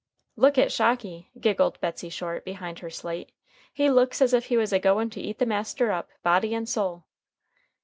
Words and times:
"Look 0.35 0.57
at 0.57 0.71
Shocky," 0.71 1.29
giggled 1.39 1.79
Betsey 1.79 2.09
Short, 2.09 2.43
behind 2.43 2.79
her 2.79 2.89
slate. 2.89 3.31
"He 3.71 3.87
looks 3.87 4.19
as 4.19 4.33
if 4.33 4.45
he 4.45 4.57
was 4.57 4.73
a 4.73 4.79
goin' 4.79 5.11
to 5.11 5.21
eat 5.21 5.37
the 5.37 5.45
master 5.45 5.91
up, 5.91 6.09
body 6.23 6.55
and 6.55 6.67
soul." 6.67 7.05